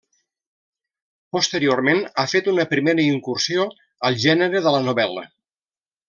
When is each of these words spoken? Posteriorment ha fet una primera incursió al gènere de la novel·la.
Posteriorment 1.35 2.01
ha 2.07 2.25
fet 2.33 2.49
una 2.53 2.65
primera 2.73 3.05
incursió 3.09 3.67
al 4.09 4.17
gènere 4.23 4.63
de 4.69 4.73
la 4.77 4.81
novel·la. 4.91 5.27